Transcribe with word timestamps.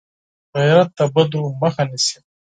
غیرت 0.57 0.89
د 0.97 0.99
بدو 1.13 1.41
مخه 1.61 1.83
نیسي 1.89 2.17